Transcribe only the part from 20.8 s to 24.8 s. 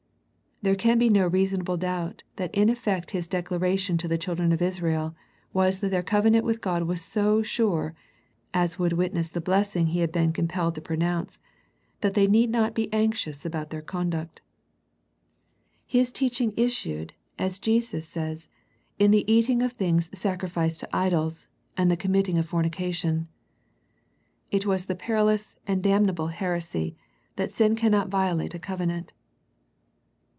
to idols, and the committing of fornication. It